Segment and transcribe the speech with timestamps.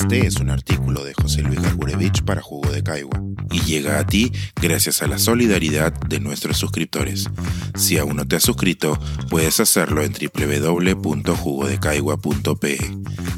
[0.00, 4.06] Este es un artículo de José Luis Gargurevich para Jugo de Caigua y llega a
[4.06, 7.28] ti gracias a la solidaridad de nuestros suscriptores.
[7.74, 12.78] Si aún no te has suscrito, puedes hacerlo en www.jugodecaigua.pe.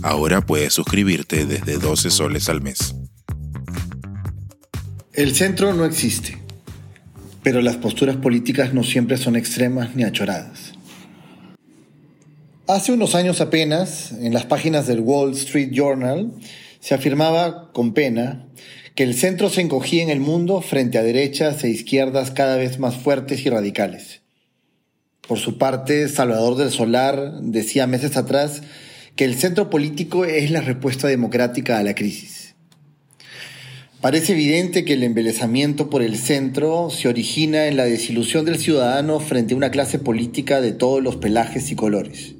[0.03, 2.95] Ahora puedes suscribirte desde 12 soles al mes.
[5.15, 6.39] El centro no existe,
[7.43, 10.75] pero las posturas políticas no siempre son extremas ni achoradas.
[12.69, 16.31] Hace unos años apenas, en las páginas del Wall Street Journal,
[16.79, 18.47] se afirmaba con pena
[18.95, 22.79] que el centro se encogía en el mundo frente a derechas e izquierdas cada vez
[22.79, 24.21] más fuertes y radicales.
[25.27, 28.63] Por su parte, Salvador del Solar decía meses atrás
[29.17, 32.55] que el centro político es la respuesta democrática a la crisis.
[34.01, 39.19] Parece evidente que el embelezamiento por el centro se origina en la desilusión del ciudadano
[39.19, 42.37] frente a una clase política de todos los pelajes y colores.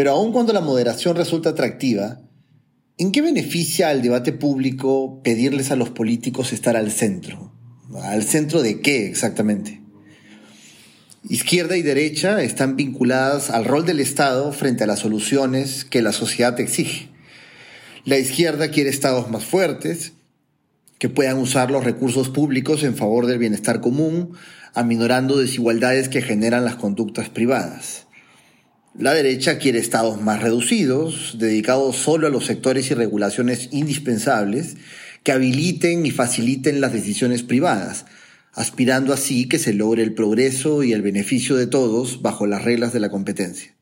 [0.00, 2.22] Pero aun cuando la moderación resulta atractiva,
[2.96, 7.52] ¿en qué beneficia al debate público pedirles a los políticos estar al centro?
[8.04, 9.82] ¿Al centro de qué exactamente?
[11.28, 16.12] Izquierda y derecha están vinculadas al rol del Estado frente a las soluciones que la
[16.12, 17.10] sociedad exige.
[18.06, 20.14] La izquierda quiere estados más fuertes,
[20.98, 24.32] que puedan usar los recursos públicos en favor del bienestar común,
[24.72, 28.06] aminorando desigualdades que generan las conductas privadas.
[28.98, 34.76] La derecha quiere estados más reducidos, dedicados solo a los sectores y regulaciones indispensables,
[35.22, 38.06] que habiliten y faciliten las decisiones privadas,
[38.52, 42.92] aspirando así que se logre el progreso y el beneficio de todos bajo las reglas
[42.92, 43.76] de la competencia.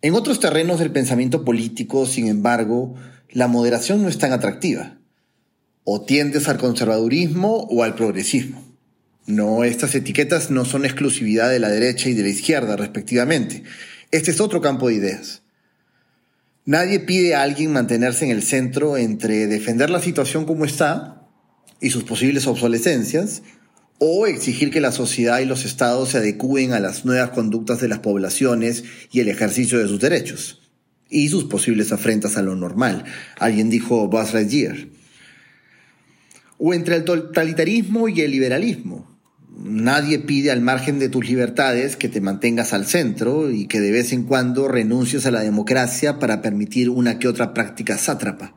[0.00, 2.94] En otros terrenos del pensamiento político, sin embargo,
[3.28, 4.98] la moderación no es tan atractiva.
[5.84, 8.69] O tiendes al conservadurismo o al progresismo.
[9.26, 13.62] No, estas etiquetas no son exclusividad de la derecha y de la izquierda, respectivamente.
[14.10, 15.42] Este es otro campo de ideas.
[16.64, 21.28] Nadie pide a alguien mantenerse en el centro entre defender la situación como está
[21.80, 23.42] y sus posibles obsolescencias,
[23.98, 27.88] o exigir que la sociedad y los estados se adecúen a las nuevas conductas de
[27.88, 30.60] las poblaciones y el ejercicio de sus derechos,
[31.08, 33.04] y sus posibles afrentas a lo normal.
[33.38, 34.88] Alguien dijo Buzz Lightyear.
[36.58, 39.09] O entre el totalitarismo y el liberalismo.
[39.62, 43.90] Nadie pide al margen de tus libertades que te mantengas al centro y que de
[43.90, 48.54] vez en cuando renuncies a la democracia para permitir una que otra práctica sátrapa.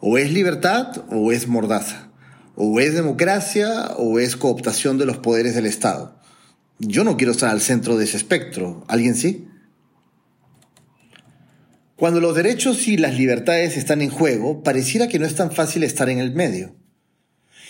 [0.00, 2.10] O es libertad o es mordaza.
[2.56, 6.18] O es democracia o es cooptación de los poderes del Estado.
[6.80, 8.84] Yo no quiero estar al centro de ese espectro.
[8.88, 9.46] ¿Alguien sí?
[11.94, 15.84] Cuando los derechos y las libertades están en juego, pareciera que no es tan fácil
[15.84, 16.74] estar en el medio.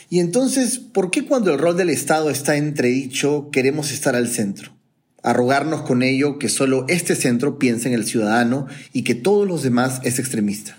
[0.09, 4.73] Y entonces, ¿por qué cuando el rol del Estado está entredicho queremos estar al centro?
[5.23, 9.63] Arrogarnos con ello que solo este centro piensa en el ciudadano y que todos los
[9.63, 10.79] demás es extremista.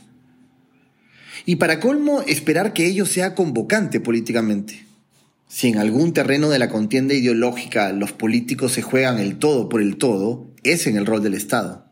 [1.46, 4.86] Y para colmo, esperar que ello sea convocante políticamente.
[5.50, 9.82] Si en algún terreno de la contienda ideológica los políticos se juegan el todo por
[9.82, 11.87] el todo, es en el rol del Estado.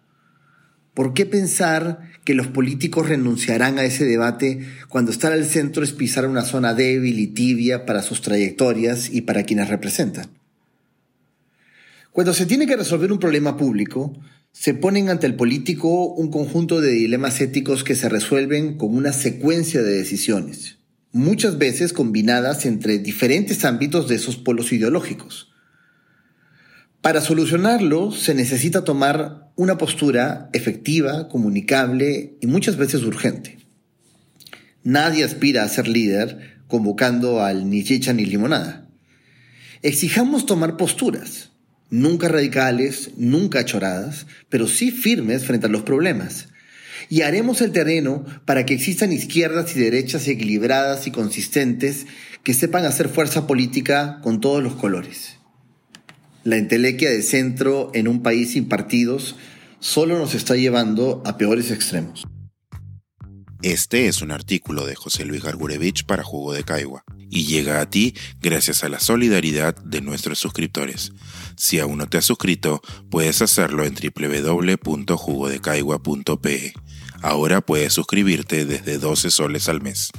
[0.95, 5.91] ¿Por qué pensar que los políticos renunciarán a ese debate cuando estar al centro es
[5.91, 10.29] pisar una zona débil y tibia para sus trayectorias y para quienes representan?
[12.13, 14.17] Cuando se tiene que resolver un problema público,
[14.53, 19.11] se ponen ante el político un conjunto de dilemas éticos que se resuelven con una
[19.11, 20.77] secuencia de decisiones,
[21.11, 25.51] muchas veces combinadas entre diferentes ámbitos de esos polos ideológicos.
[27.01, 33.57] Para solucionarlo se necesita tomar una postura efectiva, comunicable y muchas veces urgente.
[34.83, 38.87] Nadie aspira a ser líder convocando al ni chicha ni limonada.
[39.81, 41.51] Exijamos tomar posturas,
[41.89, 46.49] nunca radicales, nunca choradas, pero sí firmes frente a los problemas.
[47.09, 52.07] Y haremos el terreno para que existan izquierdas y derechas equilibradas y consistentes
[52.43, 55.37] que sepan hacer fuerza política con todos los colores.
[56.45, 59.35] La entelequia de centro en un país sin partidos
[59.79, 62.23] solo nos está llevando a peores extremos.
[63.63, 67.89] Este es un artículo de José Luis Gargurevich para Jugo de Caigua y llega a
[67.89, 71.13] ti gracias a la solidaridad de nuestros suscriptores.
[71.57, 72.79] Si aún no te has suscrito,
[73.09, 76.73] puedes hacerlo en www.jugodecaigua.pe.
[77.23, 80.11] Ahora puedes suscribirte desde 12 soles al mes.